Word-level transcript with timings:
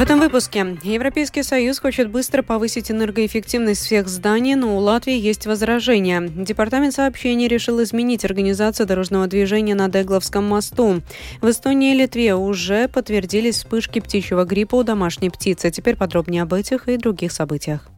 В 0.00 0.02
этом 0.02 0.18
выпуске 0.18 0.78
Европейский 0.82 1.42
Союз 1.42 1.78
хочет 1.78 2.08
быстро 2.08 2.40
повысить 2.40 2.90
энергоэффективность 2.90 3.84
всех 3.84 4.08
зданий, 4.08 4.54
но 4.54 4.78
у 4.78 4.80
Латвии 4.80 5.12
есть 5.12 5.44
возражения. 5.44 6.22
Департамент 6.26 6.94
сообщений 6.94 7.48
решил 7.48 7.82
изменить 7.82 8.24
организацию 8.24 8.86
дорожного 8.86 9.26
движения 9.26 9.74
на 9.74 9.90
Дегловском 9.90 10.48
мосту. 10.48 11.02
В 11.42 11.50
Эстонии 11.50 11.92
и 11.92 11.98
Литве 11.98 12.34
уже 12.34 12.88
подтвердились 12.88 13.56
вспышки 13.56 14.00
птичьего 14.00 14.44
гриппа 14.44 14.76
у 14.76 14.84
домашней 14.84 15.28
птицы. 15.28 15.70
Теперь 15.70 15.96
подробнее 15.96 16.44
об 16.44 16.54
этих 16.54 16.88
и 16.88 16.96
других 16.96 17.30
событиях. 17.30 17.90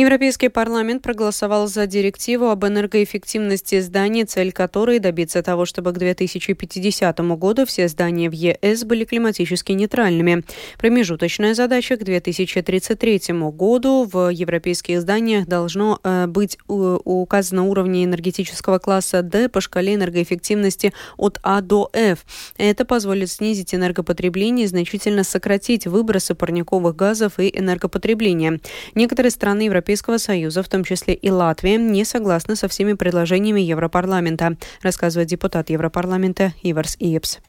Европейский 0.00 0.48
парламент 0.48 1.04
проголосовал 1.04 1.68
за 1.68 1.86
директиву 1.86 2.48
об 2.48 2.64
энергоэффективности 2.64 3.78
зданий, 3.78 4.24
цель 4.24 4.50
которой 4.50 4.98
добиться 4.98 5.40
того, 5.40 5.66
чтобы 5.66 5.92
к 5.92 5.98
2050 5.98 7.20
году 7.38 7.64
все 7.64 7.86
здания 7.86 8.28
в 8.28 8.32
ЕС 8.32 8.82
были 8.82 9.04
климатически 9.04 9.70
нейтральными. 9.70 10.42
Промежуточная 10.78 11.54
задача 11.54 11.96
к 11.96 12.02
2033 12.02 13.20
году 13.52 14.08
в 14.12 14.30
европейских 14.30 15.00
зданиях 15.00 15.46
должно 15.46 16.00
э, 16.02 16.26
быть 16.26 16.58
указано 16.66 17.62
уровни 17.62 18.04
энергетического 18.04 18.80
класса 18.80 19.22
D 19.22 19.48
по 19.48 19.60
шкале 19.60 19.94
энергоэффективности 19.94 20.92
от 21.16 21.38
А 21.44 21.60
до 21.60 21.88
F. 21.92 22.26
Это 22.58 22.84
позволит 22.84 23.30
снизить 23.30 23.72
энергопотребление 23.72 24.64
и 24.64 24.68
значительно 24.68 25.22
сократить 25.22 25.86
выбросы 25.86 26.34
парниковых 26.34 26.96
газов 26.96 27.38
и 27.38 27.48
энергопотребления. 27.56 28.58
Некоторые 28.96 29.30
страны 29.30 29.62
Европейского 29.62 29.83
Европейского 29.84 30.16
Союза, 30.16 30.62
в 30.62 30.68
том 30.68 30.82
числе 30.82 31.12
и 31.12 31.30
Латвия, 31.30 31.76
не 31.76 32.04
согласны 32.04 32.56
со 32.56 32.68
всеми 32.68 32.94
предложениями 32.94 33.60
Европарламента, 33.60 34.56
рассказывает 34.82 35.28
депутат 35.28 35.68
Европарламента 35.68 36.52
Иварс 36.62 36.96
Иепс. 37.00 37.40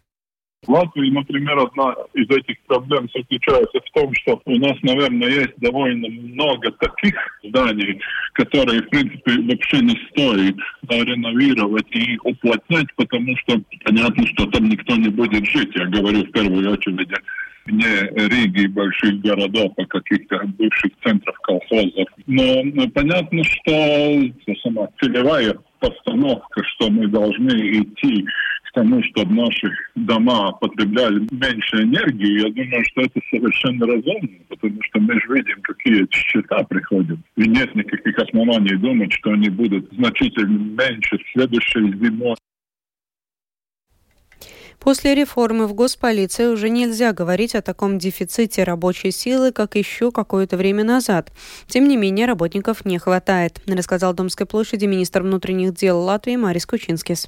В 0.68 0.70
Латвии, 0.70 1.12
например, 1.12 1.60
одна 1.60 1.96
из 2.14 2.30
этих 2.30 2.60
проблем 2.68 3.08
заключается 3.16 3.80
в 3.80 3.92
том, 3.94 4.14
что 4.16 4.42
у 4.46 4.58
нас, 4.58 4.74
наверное, 4.82 5.30
есть 5.30 5.54
довольно 5.58 6.10
много 6.10 6.72
таких 6.72 7.16
зданий, 7.44 8.02
которые, 8.34 8.82
в 8.82 8.90
принципе, 8.90 9.32
вообще 9.44 9.80
не 9.80 9.96
стоит 10.10 10.58
реновировать 10.90 11.88
и 11.92 12.18
уплотнять, 12.24 12.88
потому 12.98 13.38
что 13.38 13.62
понятно, 13.86 14.28
что 14.28 14.48
там 14.48 14.68
никто 14.68 14.96
не 14.98 15.10
будет 15.10 15.46
жить. 15.46 15.70
Я 15.76 15.86
говорю 15.86 16.24
в 16.26 16.32
первую 16.32 16.70
очередь 16.70 17.12
не 17.68 18.28
Риги, 18.28 18.68
больших 18.68 19.22
городов, 19.22 19.74
а 19.78 19.86
каких-то 19.86 20.42
бывших 20.58 20.92
центров 21.04 21.36
колхозов. 21.40 22.08
Но 22.28 22.64
понятно, 22.94 23.44
что 23.44 24.22
сама 24.64 24.88
целевая 25.02 25.56
постановка, 25.80 26.64
что 26.64 26.90
мы 26.90 27.08
должны 27.08 27.52
идти 27.80 28.26
к 28.64 28.72
тому, 28.74 29.02
чтобы 29.04 29.34
наши 29.34 29.72
дома 29.96 30.52
потребляли 30.54 31.28
меньше 31.32 31.84
энергии, 31.84 32.42
я 32.44 32.50
думаю, 32.50 32.84
что 32.92 33.02
это 33.02 33.20
совершенно 33.30 33.86
разумно, 33.86 34.38
потому 34.50 34.82
что 34.82 35.00
мы 35.00 35.14
же 35.14 35.28
видим, 35.30 35.62
какие 35.62 36.08
счета 36.12 36.64
приходят. 36.64 37.20
И 37.38 37.48
нет 37.48 37.74
никаких 37.76 38.18
оснований 38.20 38.76
думать, 38.78 39.14
что 39.14 39.32
они 39.32 39.50
будут 39.50 39.92
значительно 39.94 40.58
меньше 40.58 41.18
в 41.18 41.32
следующей 41.34 41.92
зимой. 41.98 42.36
После 44.80 45.16
реформы 45.16 45.68
в 45.68 45.74
госполиции 45.74 46.46
уже 46.48 46.70
нельзя 46.70 47.14
говорить 47.14 47.56
о 47.56 47.62
таком 47.62 47.98
дефиците 47.98 48.64
рабочей 48.64 49.12
силы, 49.12 49.52
как 49.52 49.76
еще 49.76 50.12
какое-то 50.12 50.58
время 50.58 50.84
назад. 50.84 51.32
Тем 51.68 51.88
не 51.88 51.98
менее, 51.98 52.28
работников 52.28 52.86
не 52.86 52.98
хватает, 53.00 53.62
рассказал 53.68 54.14
Домской 54.14 54.46
площади 54.46 54.86
министр 54.86 55.24
внутренних 55.24 55.74
дел 55.74 56.00
Латвии 56.00 56.36
Марис 56.36 56.66
Кучинскис. 56.66 57.28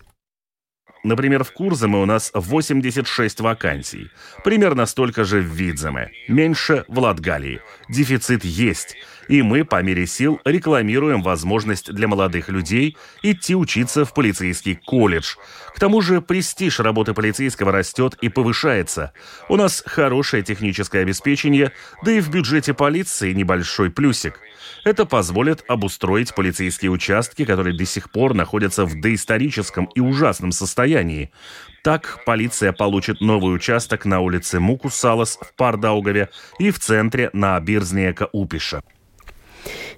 Например, 1.07 1.45
в 1.45 1.53
Курзаме 1.53 1.99
у 1.99 2.05
нас 2.05 2.31
86 2.33 3.39
вакансий. 3.39 4.11
Примерно 4.43 4.85
столько 4.85 5.23
же 5.23 5.39
в 5.39 5.45
Видземе. 5.45 6.11
Меньше 6.27 6.83
в 6.89 6.99
Латгалии. 6.99 7.61
Дефицит 7.87 8.43
есть. 8.43 8.97
И 9.29 9.41
мы 9.41 9.63
по 9.63 9.81
мере 9.81 10.05
сил 10.05 10.41
рекламируем 10.43 11.23
возможность 11.23 11.93
для 11.93 12.09
молодых 12.09 12.49
людей 12.49 12.97
идти 13.23 13.55
учиться 13.55 14.03
в 14.03 14.13
полицейский 14.13 14.75
колледж. 14.75 15.35
К 15.73 15.79
тому 15.79 16.01
же 16.01 16.21
престиж 16.21 16.81
работы 16.81 17.13
полицейского 17.13 17.71
растет 17.71 18.17
и 18.19 18.27
повышается. 18.27 19.13
У 19.47 19.55
нас 19.55 19.83
хорошее 19.85 20.43
техническое 20.43 21.03
обеспечение, 21.03 21.71
да 22.03 22.11
и 22.11 22.19
в 22.19 22.29
бюджете 22.29 22.73
полиции 22.73 23.31
небольшой 23.31 23.91
плюсик. 23.91 24.41
Это 24.83 25.05
позволит 25.05 25.63
обустроить 25.67 26.33
полицейские 26.33 26.91
участки, 26.91 27.45
которые 27.45 27.77
до 27.77 27.85
сих 27.85 28.09
пор 28.09 28.33
находятся 28.33 28.85
в 28.85 28.99
доисторическом 28.99 29.85
и 29.95 29.99
ужасном 29.99 30.51
состоянии. 30.51 30.96
Так, 31.83 32.23
полиция 32.25 32.73
получит 32.73 33.21
новый 33.21 33.55
участок 33.55 34.05
на 34.05 34.19
улице 34.19 34.59
Мукусалас 34.59 35.37
в 35.41 35.55
Пардаугове 35.55 36.29
и 36.59 36.71
в 36.71 36.79
центре 36.79 37.29
на 37.33 37.59
Бирзнека 37.59 38.27
Упиша. 38.33 38.81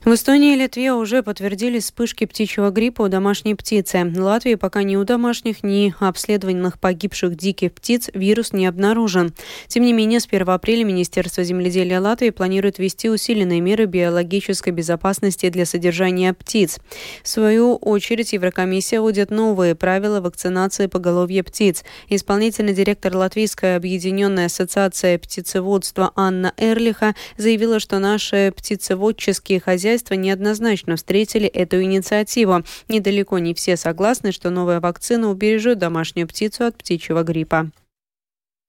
В 0.05 0.13
Эстонии 0.13 0.53
и 0.53 0.55
Литве 0.55 0.93
уже 0.93 1.23
подтвердились 1.23 1.83
вспышки 1.83 2.25
птичьего 2.25 2.69
гриппа 2.69 3.01
у 3.01 3.07
домашней 3.09 3.53
птицы. 3.53 4.05
В 4.05 4.17
Латвии 4.21 4.55
пока 4.55 4.83
ни 4.83 4.95
у 4.95 5.03
домашних, 5.03 5.61
ни 5.61 5.93
обследованных 5.99 6.79
погибших 6.79 7.35
диких 7.35 7.73
птиц 7.73 8.09
вирус 8.13 8.53
не 8.53 8.65
обнаружен. 8.65 9.33
Тем 9.67 9.83
не 9.83 9.91
менее, 9.91 10.21
с 10.21 10.25
1 10.25 10.49
апреля 10.49 10.85
Министерство 10.85 11.43
земледелия 11.43 11.99
Латвии 11.99 12.29
планирует 12.29 12.79
ввести 12.79 13.09
усиленные 13.09 13.59
меры 13.59 13.85
биологической 13.85 14.71
безопасности 14.71 15.49
для 15.49 15.65
содержания 15.65 16.33
птиц. 16.33 16.79
В 17.21 17.27
свою 17.27 17.75
очередь, 17.75 18.31
Еврокомиссия 18.31 19.01
вводит 19.01 19.31
новые 19.31 19.75
правила 19.75 20.21
вакцинации 20.21 20.87
поголовья 20.87 21.43
птиц. 21.43 21.83
Исполнительный 22.07 22.73
директор 22.73 23.13
Латвийской 23.15 23.75
объединенной 23.75 24.45
ассоциации 24.45 25.17
птицеводства 25.17 26.13
Анна 26.15 26.53
Эрлиха 26.55 27.15
заявила, 27.35 27.81
что 27.81 27.99
наши 27.99 28.53
птицеводческие 28.55 29.59
хозяйства 29.59 29.88
хозяйства 29.89 30.13
неоднозначно 30.13 30.95
встретили 30.95 31.47
эту 31.47 31.81
инициативу. 31.81 32.61
Недалеко 32.89 33.39
не 33.39 33.55
все 33.55 33.75
согласны, 33.75 34.31
что 34.31 34.51
новая 34.51 34.79
вакцина 34.79 35.29
убережет 35.29 35.79
домашнюю 35.79 36.27
птицу 36.27 36.65
от 36.65 36.77
птичьего 36.77 37.23
гриппа 37.23 37.71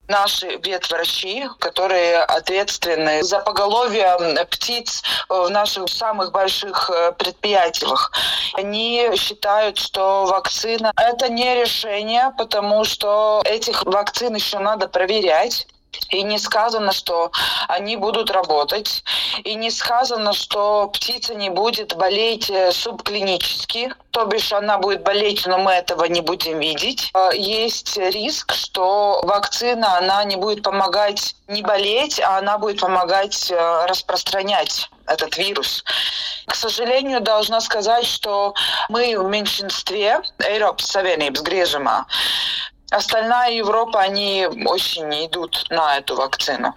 наши 0.08 0.46
ветврачи, 0.64 1.48
которые 1.60 2.18
ответственны 2.24 3.22
за 3.22 3.38
поголовье 3.38 4.44
птиц 4.50 5.04
в 5.28 5.48
наших 5.50 5.88
самых 5.88 6.32
больших 6.32 6.90
э, 6.90 7.12
предприятиях. 7.12 8.10
Они 8.54 9.08
считают, 9.14 9.78
что 9.78 10.26
вакцина– 10.26 10.92
это 10.96 11.28
не 11.28 11.62
решение, 11.62 12.34
потому 12.36 12.84
что 12.84 13.40
этих 13.44 13.84
вакцин 13.84 14.34
еще 14.34 14.58
надо 14.58 14.88
проверять. 14.88 15.68
И 16.10 16.22
не 16.22 16.38
сказано, 16.38 16.92
что 16.92 17.30
они 17.68 17.96
будут 17.96 18.30
работать. 18.30 19.04
И 19.44 19.54
не 19.54 19.70
сказано, 19.70 20.32
что 20.32 20.88
птица 20.88 21.34
не 21.34 21.50
будет 21.50 21.96
болеть 21.96 22.50
э, 22.50 22.72
субклинически. 22.72 23.92
То 24.10 24.24
бишь 24.24 24.52
она 24.52 24.78
будет 24.78 25.02
болеть, 25.02 25.46
но 25.46 25.58
мы 25.58 25.72
этого 25.72 26.04
не 26.04 26.20
будем 26.20 26.58
видеть. 26.58 27.10
Э, 27.14 27.30
есть 27.34 27.96
риск, 27.96 28.52
что 28.52 29.20
вакцина, 29.22 29.98
она 29.98 30.24
не 30.24 30.36
будет 30.36 30.62
помогать 30.62 31.34
не 31.48 31.62
болеть, 31.62 32.20
а 32.20 32.38
она 32.38 32.58
будет 32.58 32.80
помогать 32.80 33.50
э, 33.50 33.86
распространять 33.86 34.88
этот 35.06 35.36
вирус. 35.36 35.84
К 36.46 36.54
сожалению, 36.54 37.20
должна 37.20 37.60
сказать, 37.60 38.06
что 38.06 38.54
мы 38.88 39.18
в 39.18 39.28
меньшинстве 39.28 40.20
Eiropas 40.38 40.90
Savienības 40.90 41.42
griežamā. 41.42 42.06
Остальная 42.90 43.52
Европа, 43.52 44.00
они 44.00 44.46
очень 44.66 45.08
не 45.08 45.26
идут 45.26 45.64
на 45.70 45.98
эту 45.98 46.16
вакцину. 46.16 46.74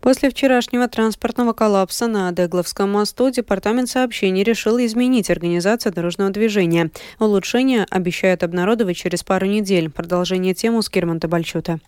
После 0.00 0.30
вчерашнего 0.30 0.88
транспортного 0.88 1.52
коллапса 1.52 2.08
на 2.08 2.32
Дегловском 2.32 2.90
мосту 2.90 3.30
Департамент 3.30 3.88
сообщений 3.88 4.42
решил 4.42 4.78
изменить 4.78 5.30
организацию 5.30 5.92
дорожного 5.92 6.30
движения. 6.30 6.90
Улучшение 7.20 7.86
обещают 7.88 8.42
обнародовать 8.42 8.96
через 8.96 9.22
пару 9.22 9.46
недель. 9.46 9.90
Продолжение 9.90 10.54
темы 10.54 10.82
с 10.82 10.88
Кирманта 10.88 11.28
Бальчута. 11.28 11.78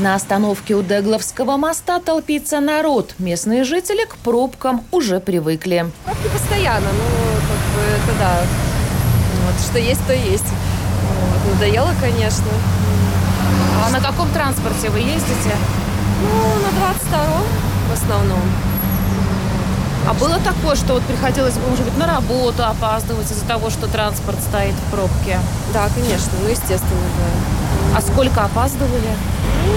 На 0.00 0.14
остановке 0.14 0.76
у 0.76 0.82
Дегловского 0.82 1.58
моста 1.58 2.00
толпится 2.00 2.60
народ. 2.60 3.14
Местные 3.18 3.64
жители 3.64 4.06
к 4.06 4.16
пробкам 4.16 4.82
уже 4.92 5.20
привыкли. 5.20 5.90
Пробки 6.06 6.26
постоянно, 6.32 6.88
ну, 6.90 7.34
как 7.34 7.60
бы, 7.74 7.82
это 7.82 8.18
да. 8.18 8.40
Вот, 9.44 9.60
что 9.62 9.78
есть, 9.78 10.00
то 10.06 10.14
есть. 10.14 10.46
Вот, 10.46 11.52
надоело, 11.52 11.90
конечно. 12.00 12.46
А 13.84 13.90
на 13.90 14.00
каком 14.00 14.30
транспорте 14.30 14.88
вы 14.88 15.00
ездите? 15.00 15.54
Ну, 16.22 16.48
на 16.62 17.18
22-м 17.18 17.44
в 17.90 17.92
основном. 17.92 18.40
А 20.08 20.14
было 20.14 20.38
такое, 20.38 20.76
что 20.76 20.94
вот 20.94 21.02
приходилось, 21.02 21.56
может 21.68 21.84
быть, 21.84 21.98
на 21.98 22.06
работу 22.06 22.64
опаздывать 22.64 23.30
из-за 23.30 23.44
того, 23.44 23.68
что 23.68 23.86
транспорт 23.86 24.40
стоит 24.40 24.72
в 24.72 24.90
пробке? 24.90 25.38
Да, 25.74 25.90
конечно, 25.94 26.32
ну, 26.42 26.48
естественно, 26.48 27.06
да. 27.18 27.98
А 27.98 28.00
сколько 28.00 28.42
опаздывали? 28.44 29.12
Ну, 29.66 29.72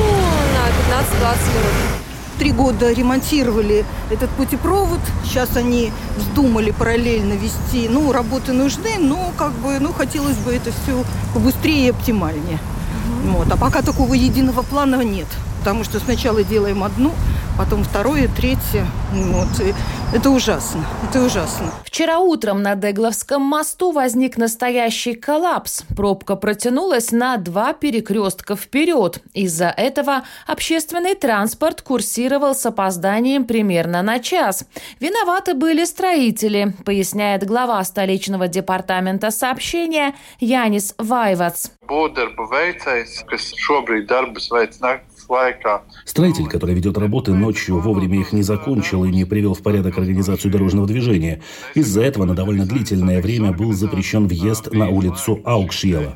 на 0.55 1.01
минут. 1.01 2.03
Три 2.39 2.51
года 2.51 2.91
ремонтировали 2.91 3.85
этот 4.09 4.29
путепровод. 4.31 4.99
Сейчас 5.23 5.55
они 5.55 5.91
вздумали 6.17 6.71
параллельно 6.71 7.33
вести. 7.33 7.87
Ну, 7.87 8.11
работы 8.11 8.53
нужны, 8.53 8.97
но 8.99 9.31
как 9.37 9.51
бы, 9.53 9.79
ну, 9.79 9.93
хотелось 9.93 10.37
бы 10.37 10.53
это 10.53 10.71
все 10.71 11.03
побыстрее 11.33 11.87
и 11.87 11.89
оптимальнее. 11.91 12.59
Угу. 13.23 13.37
Вот. 13.37 13.51
А 13.51 13.57
пока 13.57 13.81
такого 13.81 14.13
единого 14.13 14.63
плана 14.63 15.01
нет. 15.03 15.27
Потому 15.59 15.83
что 15.83 15.99
сначала 15.99 16.43
делаем 16.43 16.83
одну, 16.83 17.13
потом 17.57 17.83
второе, 17.83 18.27
третье. 18.27 18.85
Вот. 19.11 19.59
И 19.59 19.73
это 20.13 20.29
ужасно. 20.29 20.85
Это 21.09 21.23
ужасно. 21.23 21.71
Вчера 21.83 22.19
утром 22.19 22.61
на 22.61 22.75
Дегловском 22.75 23.41
мосту 23.41 23.91
возник 23.91 24.37
настоящий 24.37 25.13
коллапс. 25.13 25.83
Пробка 25.95 26.35
протянулась 26.35 27.11
на 27.11 27.37
два 27.37 27.73
перекрестка 27.73 28.55
вперед. 28.55 29.21
Из-за 29.33 29.69
этого 29.69 30.23
общественный 30.47 31.15
транспорт 31.15 31.81
курсировал 31.81 32.55
с 32.55 32.65
опозданием 32.65 33.45
примерно 33.45 34.01
на 34.01 34.19
час. 34.19 34.65
Виноваты 34.99 35.53
были 35.53 35.85
строители, 35.85 36.73
поясняет 36.85 37.45
глава 37.45 37.83
столичного 37.83 38.47
департамента 38.47 39.31
сообщения 39.31 40.15
Янис 40.39 40.95
Вайвац. 40.97 41.67
Būvdarbu 41.83 42.45
veicējs, 42.47 43.17
kas 43.27 43.49
šobrīd 43.59 44.05
darbus 44.07 44.47
veic 44.53 44.77
Строитель, 46.05 46.47
который 46.47 46.75
ведет 46.75 46.97
работы 46.97 47.33
ночью, 47.33 47.79
вовремя 47.79 48.19
их 48.19 48.33
не 48.33 48.43
закончил 48.43 49.03
и 49.05 49.09
не 49.09 49.25
привел 49.25 49.53
в 49.53 49.61
порядок 49.61 49.97
организацию 49.97 50.51
дорожного 50.51 50.87
движения. 50.87 51.41
Из-за 51.75 52.03
этого 52.03 52.25
на 52.25 52.35
довольно 52.35 52.65
длительное 52.65 53.21
время 53.21 53.51
был 53.51 53.73
запрещен 53.73 54.27
въезд 54.27 54.71
на 54.71 54.89
улицу 54.89 55.41
Аукшьела. 55.43 56.15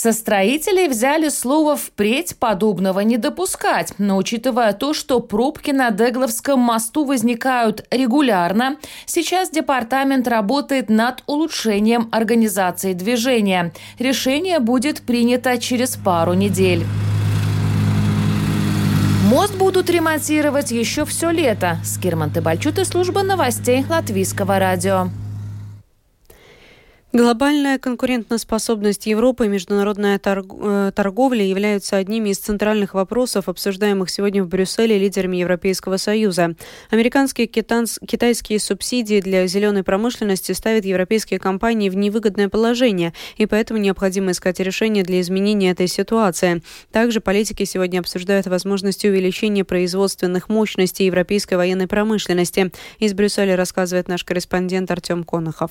Со 0.00 0.12
строителей 0.12 0.86
взяли 0.86 1.28
слово 1.28 1.74
впредь 1.74 2.36
подобного 2.36 3.00
не 3.00 3.16
допускать, 3.16 3.94
но 3.98 4.16
учитывая 4.16 4.72
то, 4.72 4.94
что 4.94 5.18
пробки 5.18 5.72
на 5.72 5.90
Дегловском 5.90 6.60
мосту 6.60 7.04
возникают 7.04 7.84
регулярно, 7.90 8.76
сейчас 9.06 9.50
департамент 9.50 10.28
работает 10.28 10.88
над 10.88 11.24
улучшением 11.26 12.08
организации 12.12 12.92
движения. 12.92 13.72
Решение 13.98 14.60
будет 14.60 15.02
принято 15.02 15.58
через 15.58 15.96
пару 15.96 16.34
недель. 16.34 16.84
Мост 19.24 19.56
будут 19.56 19.90
ремонтировать 19.90 20.70
еще 20.70 21.06
все 21.06 21.30
лето. 21.30 21.78
Скирман 21.82 22.30
Тебальчут 22.30 22.78
и 22.78 22.84
служба 22.84 23.24
новостей 23.24 23.84
Латвийского 23.90 24.60
радио. 24.60 25.08
Глобальная 27.10 27.78
конкурентоспособность 27.78 29.06
Европы 29.06 29.46
и 29.46 29.48
международная 29.48 30.20
э, 30.22 30.92
торговля 30.94 31.42
являются 31.42 31.96
одними 31.96 32.28
из 32.28 32.38
центральных 32.38 32.92
вопросов, 32.92 33.48
обсуждаемых 33.48 34.10
сегодня 34.10 34.44
в 34.44 34.48
Брюсселе 34.48 34.98
лидерами 34.98 35.38
Европейского 35.38 35.96
Союза. 35.96 36.54
Американские 36.90 37.46
китайские 37.46 38.60
субсидии 38.60 39.22
для 39.22 39.46
зеленой 39.46 39.84
промышленности 39.84 40.52
ставят 40.52 40.84
европейские 40.84 41.40
компании 41.40 41.88
в 41.88 41.96
невыгодное 41.96 42.50
положение, 42.50 43.14
и 43.38 43.46
поэтому 43.46 43.80
необходимо 43.80 44.32
искать 44.32 44.60
решение 44.60 45.02
для 45.02 45.22
изменения 45.22 45.70
этой 45.70 45.86
ситуации. 45.86 46.62
Также 46.92 47.22
политики 47.22 47.64
сегодня 47.64 48.00
обсуждают 48.00 48.48
возможности 48.48 49.06
увеличения 49.06 49.64
производственных 49.64 50.50
мощностей 50.50 51.06
европейской 51.06 51.54
военной 51.54 51.86
промышленности. 51.86 52.70
Из 52.98 53.14
Брюсселя 53.14 53.56
рассказывает 53.56 54.08
наш 54.08 54.24
корреспондент 54.24 54.90
Артем 54.90 55.24
Конохов. 55.24 55.70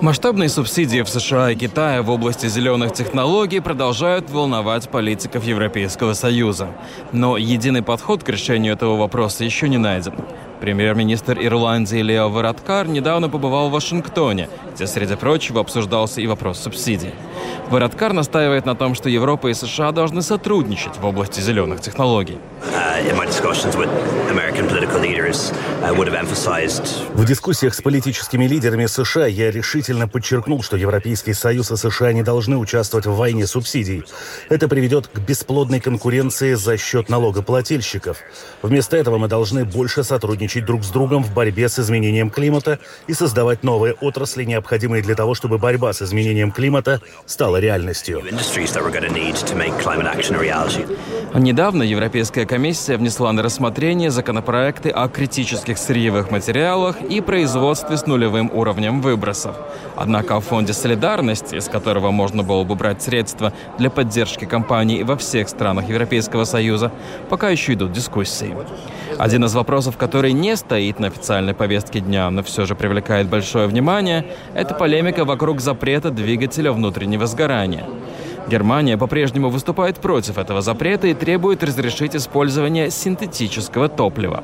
Масштабные 0.00 0.48
субсидии 0.48 1.02
в 1.02 1.08
США 1.08 1.50
и 1.50 1.54
Китае 1.54 2.00
в 2.00 2.10
области 2.10 2.46
зеленых 2.46 2.94
технологий 2.94 3.60
продолжают 3.60 4.30
волновать 4.30 4.88
политиков 4.88 5.44
Европейского 5.44 6.14
Союза. 6.14 6.68
Но 7.12 7.36
единый 7.36 7.82
подход 7.82 8.24
к 8.24 8.28
решению 8.30 8.72
этого 8.72 8.96
вопроса 8.96 9.44
еще 9.44 9.68
не 9.68 9.76
найден. 9.76 10.14
Премьер-министр 10.60 11.38
Ирландии 11.44 11.98
Лео 11.98 12.30
Вараткар 12.30 12.88
недавно 12.88 13.28
побывал 13.28 13.68
в 13.68 13.72
Вашингтоне, 13.72 14.48
где, 14.74 14.86
среди 14.86 15.14
прочего, 15.14 15.60
обсуждался 15.60 16.20
и 16.20 16.26
вопрос 16.26 16.60
субсидий. 16.60 17.10
Вараткар 17.68 18.12
настаивает 18.14 18.64
на 18.64 18.74
том, 18.74 18.94
что 18.94 19.10
Европа 19.10 19.48
и 19.48 19.54
США 19.54 19.92
должны 19.92 20.22
сотрудничать 20.22 20.96
в 20.98 21.04
области 21.04 21.40
зеленых 21.40 21.80
технологий. 21.80 22.38
Uh, 22.62 22.92
в 27.14 27.24
дискуссиях 27.24 27.74
с 27.74 27.82
политическими 27.82 28.46
лидерами 28.46 28.86
США 28.86 29.26
я 29.26 29.50
решительно 29.50 30.06
подчеркнул, 30.06 30.62
что 30.62 30.76
Европейский 30.76 31.32
Союз 31.32 31.72
и 31.72 31.76
США 31.76 32.12
не 32.12 32.22
должны 32.22 32.56
участвовать 32.56 33.06
в 33.06 33.16
войне 33.16 33.48
субсидий. 33.48 34.04
Это 34.48 34.68
приведет 34.68 35.08
к 35.08 35.18
бесплодной 35.18 35.80
конкуренции 35.80 36.54
за 36.54 36.76
счет 36.76 37.08
налогоплательщиков. 37.08 38.18
Вместо 38.62 38.96
этого 38.96 39.18
мы 39.18 39.26
должны 39.26 39.64
больше 39.64 40.04
сотрудничать 40.04 40.64
друг 40.66 40.84
с 40.84 40.90
другом 40.90 41.24
в 41.24 41.34
борьбе 41.34 41.68
с 41.68 41.80
изменением 41.80 42.30
климата 42.30 42.78
и 43.08 43.12
создавать 43.12 43.64
новые 43.64 43.94
отрасли, 43.94 44.44
необходимые 44.44 45.02
для 45.02 45.16
того, 45.16 45.34
чтобы 45.34 45.58
борьба 45.58 45.92
с 45.92 46.02
изменением 46.02 46.52
климата 46.52 47.00
стала 47.26 47.56
реальностью. 47.56 48.22
Недавно 51.34 51.82
Европейская 51.82 52.46
комиссия 52.46 52.96
внесла 52.96 53.32
на 53.32 53.42
рассмотрение 53.42 54.10
законопроекты 54.10 54.91
о 54.92 55.08
критических 55.08 55.78
сырьевых 55.78 56.30
материалах 56.30 57.00
и 57.02 57.20
производстве 57.20 57.96
с 57.96 58.06
нулевым 58.06 58.50
уровнем 58.52 59.00
выбросов. 59.00 59.56
Однако 59.96 60.36
о 60.36 60.40
фонде 60.40 60.72
солидарности, 60.72 61.56
из 61.56 61.68
которого 61.68 62.10
можно 62.10 62.42
было 62.42 62.64
бы 62.64 62.74
брать 62.74 63.02
средства 63.02 63.52
для 63.78 63.90
поддержки 63.90 64.44
компаний 64.44 65.02
во 65.02 65.16
всех 65.16 65.48
странах 65.48 65.88
Европейского 65.88 66.44
Союза, 66.44 66.92
пока 67.28 67.50
еще 67.50 67.72
идут 67.72 67.92
дискуссии. 67.92 68.54
Один 69.18 69.44
из 69.44 69.54
вопросов, 69.54 69.96
который 69.96 70.32
не 70.32 70.56
стоит 70.56 70.98
на 71.00 71.08
официальной 71.08 71.54
повестке 71.54 72.00
дня, 72.00 72.30
но 72.30 72.42
все 72.42 72.64
же 72.64 72.74
привлекает 72.74 73.28
большое 73.28 73.66
внимание, 73.66 74.26
это 74.54 74.74
полемика 74.74 75.24
вокруг 75.24 75.60
запрета 75.60 76.10
двигателя 76.10 76.72
внутреннего 76.72 77.26
сгорания. 77.26 77.84
Германия 78.48 78.98
по-прежнему 78.98 79.50
выступает 79.50 79.98
против 79.98 80.36
этого 80.36 80.62
запрета 80.62 81.06
и 81.06 81.14
требует 81.14 81.62
разрешить 81.62 82.16
использование 82.16 82.90
синтетического 82.90 83.88
топлива. 83.88 84.42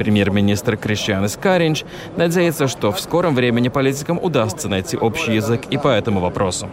Премьер-министр 0.00 0.78
Кристиан 0.78 1.28
Каринч 1.28 1.84
надеется, 2.16 2.68
что 2.68 2.90
в 2.90 2.98
скором 2.98 3.34
времени 3.34 3.68
политикам 3.68 4.18
удастся 4.18 4.66
найти 4.66 4.96
общий 4.96 5.34
язык 5.34 5.66
и 5.68 5.76
по 5.76 5.88
этому 5.88 6.20
вопросу. 6.20 6.70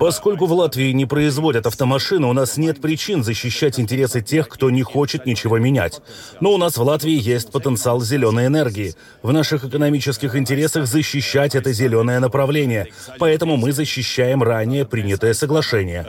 Поскольку 0.00 0.46
в 0.46 0.52
Латвии 0.52 0.92
не 0.92 1.04
производят 1.04 1.66
автомашины, 1.66 2.26
у 2.26 2.32
нас 2.32 2.56
нет 2.56 2.80
причин 2.80 3.22
защищать 3.22 3.78
интересы 3.78 4.22
тех, 4.22 4.48
кто 4.48 4.70
не 4.70 4.82
хочет 4.82 5.26
ничего 5.26 5.58
менять. 5.58 6.00
Но 6.40 6.52
у 6.52 6.56
нас 6.56 6.78
в 6.78 6.82
Латвии 6.82 7.20
есть 7.20 7.52
потенциал 7.52 8.00
зеленой 8.00 8.46
энергии. 8.46 8.94
В 9.22 9.32
наших 9.32 9.64
экономических 9.64 10.34
интересах 10.34 10.86
защищать 10.86 11.54
это 11.54 11.74
зеленое 11.74 12.20
направление. 12.20 12.86
Поэтому 13.18 13.58
мы 13.58 13.72
защищаем 13.72 14.42
ранее 14.42 14.86
принятое 14.86 15.34
соглашение. 15.34 16.06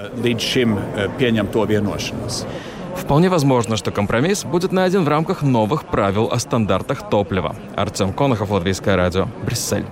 Вполне 3.02 3.30
возможно, 3.30 3.76
что 3.76 3.92
компромисс 3.92 4.46
будет 4.46 4.72
найден 4.72 5.04
в 5.04 5.08
рамках 5.10 5.42
новых 5.42 5.86
правил 5.86 6.30
о 6.32 6.40
стандартах 6.40 7.10
топлива. 7.10 7.56
Артем 7.76 8.14
Конохов, 8.14 8.52
Латвийское 8.52 8.96
радио, 8.96 9.28
Брюссель. 9.44 9.86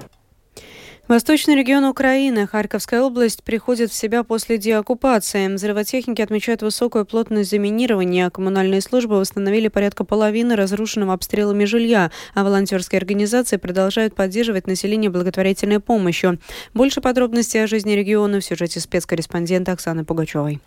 Восточный 1.09 1.55
регион 1.55 1.85
Украины, 1.85 2.45
Харьковская 2.45 3.01
область, 3.01 3.43
приходит 3.43 3.89
в 3.89 3.95
себя 3.95 4.23
после 4.23 4.59
деоккупации. 4.59 5.51
Взрывотехники 5.51 6.21
отмечают 6.21 6.61
высокую 6.61 7.03
плотность 7.03 7.49
заминирования. 7.49 8.29
Коммунальные 8.29 8.79
службы 8.79 9.17
восстановили 9.17 9.69
порядка 9.69 10.03
половины 10.03 10.55
разрушенного 10.55 11.13
обстрелами 11.13 11.65
жилья, 11.65 12.11
а 12.35 12.43
волонтерские 12.43 12.99
организации 12.99 13.57
продолжают 13.57 14.13
поддерживать 14.13 14.67
население 14.67 15.09
благотворительной 15.09 15.79
помощью. 15.79 16.39
Больше 16.75 17.01
подробностей 17.01 17.63
о 17.63 17.67
жизни 17.67 17.93
региона 17.93 18.39
в 18.39 18.45
сюжете 18.45 18.79
спецкорреспондента 18.79 19.71
Оксаны 19.71 20.05
Пугачевой. 20.05 20.61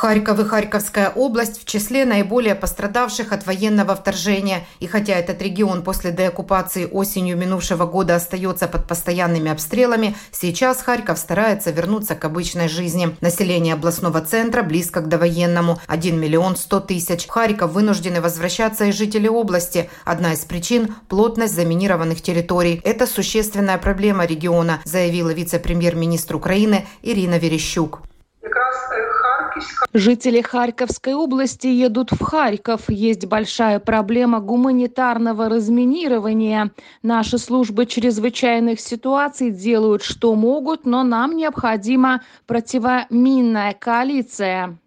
Харьков 0.00 0.38
и 0.40 0.44
Харьковская 0.44 1.10
область 1.10 1.60
в 1.60 1.66
числе 1.66 2.06
наиболее 2.06 2.54
пострадавших 2.54 3.32
от 3.32 3.44
военного 3.46 3.94
вторжения. 3.94 4.64
И 4.78 4.86
хотя 4.86 5.12
этот 5.14 5.42
регион 5.42 5.82
после 5.82 6.10
деоккупации 6.10 6.86
осенью 6.86 7.36
минувшего 7.36 7.84
года 7.84 8.14
остается 8.14 8.66
под 8.66 8.86
постоянными 8.88 9.50
обстрелами, 9.50 10.16
сейчас 10.32 10.80
Харьков 10.80 11.18
старается 11.18 11.70
вернуться 11.70 12.14
к 12.14 12.24
обычной 12.24 12.68
жизни. 12.68 13.14
Население 13.20 13.74
областного 13.74 14.22
центра 14.22 14.62
близко 14.62 15.02
к 15.02 15.08
довоенному– 15.08 15.78
1 15.86 16.18
миллион 16.18 16.56
100 16.56 16.80
тысяч. 16.80 17.26
В 17.26 17.30
Харьков 17.30 17.72
вынуждены 17.72 18.22
возвращаться 18.22 18.86
и 18.86 18.92
жители 18.92 19.28
области. 19.28 19.90
Одна 20.06 20.32
из 20.32 20.46
причин– 20.46 20.94
плотность 21.08 21.54
заминированных 21.54 22.22
территорий. 22.22 22.80
Это 22.84 23.06
существенная 23.06 23.76
проблема 23.76 24.24
региона, 24.24 24.80
заявила 24.84 25.30
вице-премьер-министр 25.30 26.36
Украины 26.36 26.86
Ирина 27.02 27.38
Верещук. 27.38 28.00
Жители 29.92 30.40
Харьковской 30.40 31.14
области 31.14 31.66
едут 31.66 32.12
в 32.12 32.22
Харьков. 32.22 32.88
Есть 32.88 33.26
большая 33.26 33.80
проблема 33.80 34.40
гуманитарного 34.40 35.48
разминирования. 35.48 36.70
Наши 37.02 37.38
службы 37.38 37.86
чрезвычайных 37.86 38.80
ситуаций 38.80 39.50
делают, 39.50 40.02
что 40.02 40.34
могут, 40.34 40.86
но 40.86 41.02
нам 41.02 41.36
необходима 41.36 42.22
противоминная 42.46 43.74
коалиция. 43.74 44.78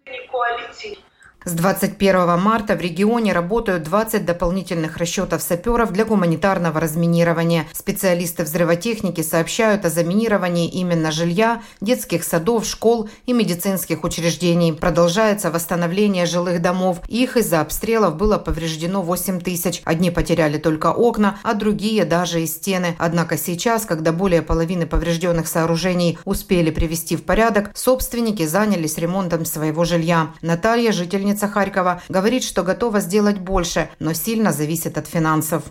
С 1.46 1.52
21 1.52 2.38
марта 2.40 2.74
в 2.74 2.80
регионе 2.80 3.34
работают 3.34 3.82
20 3.82 4.24
дополнительных 4.24 4.96
расчетов 4.96 5.42
саперов 5.42 5.92
для 5.92 6.06
гуманитарного 6.06 6.80
разминирования. 6.80 7.66
Специалисты 7.74 8.44
взрывотехники 8.44 9.20
сообщают 9.20 9.84
о 9.84 9.90
заминировании 9.90 10.70
именно 10.70 11.12
жилья, 11.12 11.60
детских 11.82 12.24
садов, 12.24 12.64
школ 12.64 13.10
и 13.26 13.34
медицинских 13.34 14.04
учреждений. 14.04 14.72
Продолжается 14.72 15.50
восстановление 15.50 16.24
жилых 16.24 16.62
домов. 16.62 17.02
Их 17.08 17.36
из-за 17.36 17.60
обстрелов 17.60 18.16
было 18.16 18.38
повреждено 18.38 19.02
8 19.02 19.40
тысяч. 19.40 19.82
Одни 19.84 20.10
потеряли 20.10 20.56
только 20.56 20.92
окна, 20.92 21.38
а 21.42 21.52
другие 21.52 22.06
даже 22.06 22.40
и 22.42 22.46
стены. 22.46 22.96
Однако 22.98 23.36
сейчас, 23.36 23.84
когда 23.84 24.12
более 24.12 24.40
половины 24.40 24.86
поврежденных 24.86 25.46
сооружений 25.46 26.18
успели 26.24 26.70
привести 26.70 27.16
в 27.16 27.22
порядок, 27.22 27.70
собственники 27.74 28.46
занялись 28.46 28.96
ремонтом 28.96 29.44
своего 29.44 29.84
жилья. 29.84 30.30
Наталья, 30.40 30.90
жительница 30.90 31.33
жительница 31.34 31.48
Харькова, 31.48 32.02
говорит, 32.08 32.44
что 32.44 32.62
готова 32.62 33.00
сделать 33.00 33.38
больше, 33.38 33.88
но 33.98 34.14
сильно 34.14 34.52
зависит 34.52 34.98
от 34.98 35.06
финансов. 35.06 35.64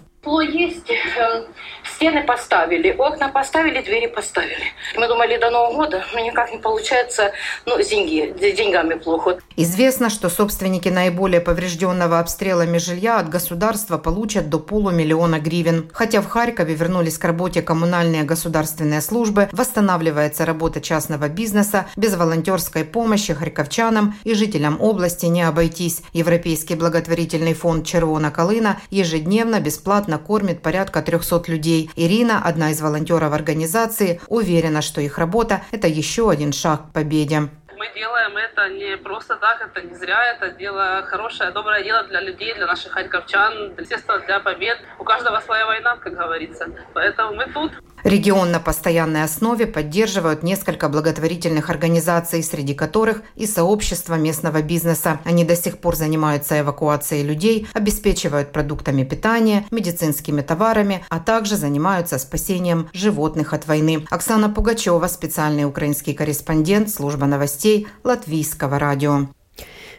Стены 1.96 2.24
поставили, 2.24 2.92
окна 2.98 3.30
поставили, 3.30 3.82
двери 3.82 4.08
поставили. 4.08 4.74
Мы 4.96 5.08
думали 5.08 5.38
до 5.38 5.50
Нового 5.50 5.76
года, 5.76 6.04
но 6.14 6.20
никак 6.20 6.52
не 6.52 6.58
получается, 6.58 7.32
ну, 7.66 7.82
деньги, 7.82 8.34
деньгами 8.40 8.96
плохо. 8.96 9.40
Известно, 9.56 10.10
что 10.10 10.30
собственники 10.30 10.90
наиболее 10.90 11.42
поврежденного 11.42 12.20
обстрелами 12.20 12.78
жилья 12.78 13.20
от 13.20 13.30
государства 13.30 13.98
получат 13.98 14.50
до 14.50 14.60
полумиллиона 14.60 15.40
гривен. 15.40 15.90
Хотя 15.94 16.22
в 16.22 16.28
Харькове 16.28 16.74
вернулись 16.76 17.18
к 17.18 17.26
работе 17.26 17.62
коммунальные 17.62 18.24
государственные 18.24 19.02
службы, 19.02 19.50
восстанавливается 19.52 20.46
работа 20.46 20.82
частного 20.82 21.30
бизнеса, 21.30 21.86
без 21.96 22.16
волонтерской 22.16 22.84
помощи 22.84 23.34
харьковчанам 23.34 24.16
и 24.24 24.34
жителям 24.34 24.82
области 24.82 25.26
не 25.26 25.44
обойтись. 25.44 26.02
Европейский 26.14 26.76
благотворительный 26.76 27.54
фонд 27.54 27.86
«Червона 27.86 28.32
Калына» 28.32 28.80
ежедневно 28.90 29.60
бесплатно 29.60 30.18
кормит 30.18 30.62
порядка 30.62 31.02
300 31.02 31.44
людей. 31.48 31.83
Ирина, 31.96 32.42
одна 32.44 32.72
из 32.72 32.82
волонтеров 32.82 33.34
организации, 33.34 34.22
уверена, 34.28 34.82
что 34.82 35.02
их 35.02 35.18
работа– 35.18 35.62
это 35.72 35.88
еще 35.88 36.30
один 36.30 36.54
шаг 36.54 36.90
к 36.90 36.94
победе 36.94 37.50
мы 37.84 37.94
делаем 37.94 38.38
это 38.38 38.70
не 38.70 38.96
просто 38.96 39.36
так, 39.36 39.62
это 39.62 39.86
не 39.86 39.94
зря, 39.96 40.24
это 40.32 40.52
дело 40.52 41.04
хорошее, 41.06 41.52
доброе 41.52 41.84
дело 41.84 42.04
для 42.04 42.22
людей, 42.22 42.54
для 42.54 42.66
наших 42.66 42.94
харьковчан, 42.94 43.74
естественно, 43.78 44.20
для 44.20 44.40
побед. 44.40 44.80
У 45.00 45.04
каждого 45.04 45.42
своя 45.42 45.66
война, 45.66 45.98
как 45.98 46.14
говорится. 46.14 46.68
Поэтому 46.94 47.36
мы 47.36 47.46
тут. 47.48 47.74
Регион 48.04 48.52
на 48.52 48.60
постоянной 48.60 49.24
основе 49.24 49.66
поддерживают 49.66 50.44
несколько 50.44 50.90
благотворительных 50.90 51.70
организаций, 51.70 52.44
среди 52.44 52.74
которых 52.74 53.22
и 53.36 53.46
сообщество 53.46 54.16
местного 54.16 54.62
бизнеса. 54.62 55.22
Они 55.24 55.46
до 55.46 55.56
сих 55.56 55.78
пор 55.78 55.96
занимаются 55.96 56.60
эвакуацией 56.60 57.24
людей, 57.24 57.68
обеспечивают 57.74 58.52
продуктами 58.52 59.04
питания, 59.04 59.66
медицинскими 59.72 60.42
товарами, 60.42 61.06
а 61.10 61.20
также 61.20 61.56
занимаются 61.56 62.18
спасением 62.18 62.90
животных 62.92 63.54
от 63.54 63.68
войны. 63.68 64.06
Оксана 64.10 64.50
Пугачева, 64.50 65.08
специальный 65.08 65.66
украинский 65.66 66.14
корреспондент, 66.14 66.90
служба 66.90 67.26
новостей 67.26 67.88
Латвийского 68.04 68.80
радио. 68.80 69.28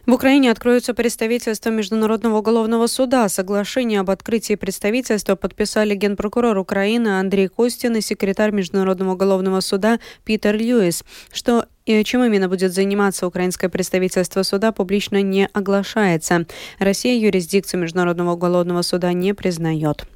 В 0.07 0.13
Украине 0.13 0.51
откроются 0.51 0.93
представительства 0.93 1.71
Международного 1.71 2.39
уголовного 2.39 2.89
суда. 2.89 3.27
Соглашение 3.31 4.01
об 4.01 4.11
открытии 4.11 4.55
представительства 4.55 5.35
подписали 5.35 5.95
генпрокурор 5.95 6.59
Украины 6.59 7.19
Андрей 7.19 7.49
Костин 7.49 7.97
и 7.97 8.03
секретарь 8.03 8.51
Международного 8.51 9.13
уголовного 9.13 9.61
суда 9.61 9.99
Питер 10.25 10.57
Льюис. 10.57 11.05
Что 11.33 11.65
и 11.87 12.05
чем 12.05 12.23
именно 12.23 12.51
будет 12.51 12.75
заниматься 12.75 13.27
украинское 13.27 13.71
представительство 13.71 14.43
суда, 14.43 14.73
публично 14.73 15.23
не 15.23 15.49
оглашается. 15.55 16.45
Россия 16.79 17.19
юрисдикцию 17.19 17.81
Международного 17.81 18.33
уголовного 18.33 18.83
суда 18.83 19.11
не 19.15 19.33
признает. 19.33 20.07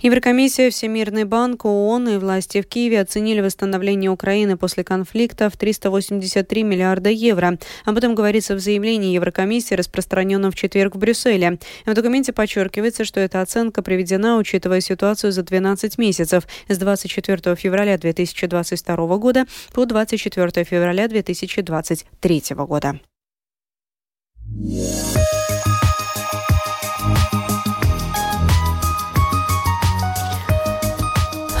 Еврокомиссия, 0.00 0.70
Всемирный 0.70 1.24
банк, 1.24 1.64
ООН 1.64 2.08
и 2.08 2.16
власти 2.16 2.60
в 2.60 2.66
Киеве 2.66 3.00
оценили 3.00 3.40
восстановление 3.40 4.10
Украины 4.10 4.56
после 4.56 4.84
конфликта 4.84 5.48
в 5.50 5.56
383 5.56 6.62
миллиарда 6.62 7.10
евро. 7.10 7.58
Об 7.84 7.98
этом 7.98 8.14
говорится 8.14 8.54
в 8.54 8.58
заявлении 8.58 9.14
Еврокомиссии, 9.14 9.74
распространенном 9.74 10.50
в 10.50 10.56
четверг 10.56 10.96
в 10.96 10.98
Брюсселе. 10.98 11.58
В 11.86 11.94
документе 11.94 12.32
подчеркивается, 12.32 13.04
что 13.04 13.20
эта 13.20 13.40
оценка 13.40 13.82
приведена, 13.82 14.38
учитывая 14.38 14.80
ситуацию 14.80 15.32
за 15.32 15.42
12 15.42 15.98
месяцев 15.98 16.48
с 16.68 16.78
24 16.78 17.54
февраля 17.56 17.98
2022 17.98 19.16
года 19.18 19.46
по 19.72 19.84
24 19.84 20.64
февраля 20.64 21.08
2023 21.08 22.42
года. 22.50 23.00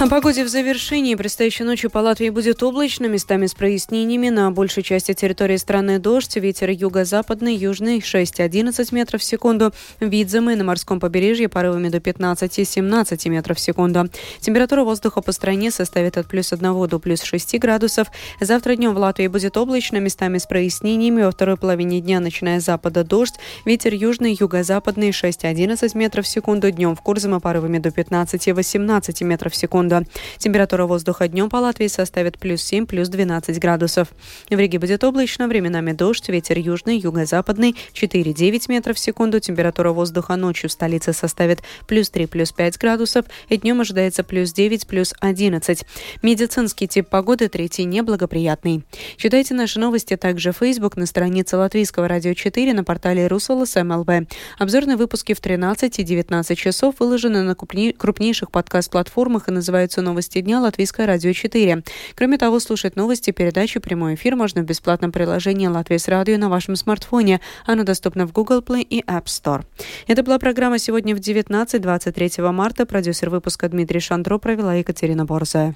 О 0.02 0.08
погоде 0.08 0.42
в 0.42 0.48
завершении. 0.48 1.14
Предстоящей 1.14 1.62
ночью 1.62 1.88
по 1.88 1.98
Латвии 1.98 2.28
будет 2.28 2.60
облачно, 2.64 3.06
местами 3.06 3.46
с 3.46 3.54
прояснениями. 3.54 4.30
На 4.30 4.50
большей 4.50 4.82
части 4.82 5.14
территории 5.14 5.56
страны 5.56 6.00
дождь. 6.00 6.34
Ветер 6.34 6.70
юго-западный, 6.70 7.54
южный 7.54 8.00
6-11 8.00 8.92
метров 8.92 9.20
в 9.20 9.24
секунду. 9.24 9.72
Видземы 10.00 10.56
на 10.56 10.64
морском 10.64 10.98
побережье 10.98 11.48
порывами 11.48 11.88
до 11.88 11.98
15-17 11.98 13.28
метров 13.28 13.58
в 13.58 13.60
секунду. 13.60 14.08
Температура 14.40 14.82
воздуха 14.82 15.20
по 15.20 15.30
стране 15.30 15.70
составит 15.70 16.18
от 16.18 16.26
плюс 16.26 16.52
1 16.52 16.88
до 16.88 16.98
плюс 16.98 17.22
6 17.22 17.60
градусов. 17.60 18.08
Завтра 18.40 18.74
днем 18.74 18.94
в 18.94 18.98
Латвии 18.98 19.28
будет 19.28 19.56
облачно, 19.56 19.98
местами 19.98 20.38
с 20.38 20.46
прояснениями. 20.46 21.22
Во 21.22 21.30
второй 21.30 21.56
половине 21.56 22.00
дня, 22.00 22.18
начиная 22.18 22.58
с 22.58 22.64
запада, 22.64 23.04
дождь. 23.04 23.36
Ветер 23.64 23.94
южный, 23.94 24.36
юго-западный 24.36 25.10
6-11 25.10 25.96
метров 25.96 26.24
в 26.24 26.28
секунду. 26.28 26.72
Днем 26.72 26.96
в 26.96 27.02
Курзаме 27.02 27.38
порывами 27.38 27.78
до 27.78 27.90
15-18 27.90 29.24
метров 29.24 29.52
в 29.52 29.56
секунду 29.56 29.91
секунду. 29.92 30.08
Температура 30.38 30.86
воздуха 30.86 31.28
днем 31.28 31.48
по 31.48 31.56
Латвии 31.56 31.86
составит 31.86 32.38
плюс 32.38 32.62
7, 32.62 32.86
плюс 32.86 33.08
12 33.08 33.58
градусов. 33.58 34.08
В 34.50 34.58
Риге 34.58 34.78
будет 34.78 35.04
облачно, 35.04 35.48
временами 35.48 35.92
дождь, 35.92 36.28
ветер 36.28 36.58
южный, 36.58 36.98
юго-западный 36.98 37.76
4-9 37.94 38.64
метров 38.68 38.96
в 38.96 39.00
секунду. 39.00 39.40
Температура 39.40 39.92
воздуха 39.92 40.36
ночью 40.36 40.68
в 40.68 40.72
столице 40.72 41.12
составит 41.12 41.62
плюс 41.86 42.10
3, 42.10 42.26
плюс 42.26 42.52
5 42.52 42.78
градусов. 42.78 43.26
И 43.48 43.56
днем 43.56 43.80
ожидается 43.80 44.24
плюс 44.24 44.52
9, 44.52 44.86
плюс 44.86 45.14
11. 45.20 45.84
Медицинский 46.22 46.88
тип 46.88 47.08
погоды 47.08 47.48
третий 47.48 47.84
неблагоприятный. 47.84 48.84
Читайте 49.16 49.54
наши 49.54 49.78
новости 49.78 50.16
также 50.16 50.52
в 50.52 50.56
Facebook 50.58 50.96
на 50.96 51.06
странице 51.06 51.56
Латвийского 51.56 52.08
радио 52.08 52.34
4 52.34 52.72
на 52.74 52.84
портале 52.84 53.26
Русолос 53.26 53.76
МЛБ. 53.76 54.28
Обзорные 54.58 54.96
выпуски 54.96 55.34
в 55.34 55.40
13 55.40 55.98
и 55.98 56.02
19 56.02 56.58
часов 56.58 56.96
выложены 56.98 57.42
на 57.42 57.54
крупнейших 57.54 58.50
подкаст-платформах 58.50 59.48
и 59.48 59.52
называются 59.52 59.81
называются 59.82 60.02
«Новости 60.02 60.40
дня» 60.40 60.60
Латвийское 60.60 61.06
радио 61.06 61.32
4. 61.32 61.82
Кроме 62.14 62.38
того, 62.38 62.60
слушать 62.60 62.94
новости, 62.94 63.32
передачи, 63.32 63.80
прямой 63.80 64.14
эфир 64.14 64.36
можно 64.36 64.62
в 64.62 64.64
бесплатном 64.64 65.10
приложении 65.10 65.66
«Латвийс 65.66 66.06
радио» 66.06 66.38
на 66.38 66.48
вашем 66.48 66.76
смартфоне. 66.76 67.40
Оно 67.66 67.82
доступно 67.82 68.24
в 68.26 68.32
Google 68.32 68.60
Play 68.60 68.82
и 68.82 69.02
App 69.02 69.24
Store. 69.24 69.64
Это 70.06 70.22
была 70.22 70.38
программа 70.38 70.78
сегодня 70.78 71.16
в 71.16 71.18
19-23 71.18 72.52
марта. 72.52 72.86
Продюсер 72.86 73.28
выпуска 73.28 73.68
Дмитрий 73.68 73.98
Шандро 73.98 74.38
провела 74.38 74.74
Екатерина 74.74 75.24
Борзая. 75.24 75.74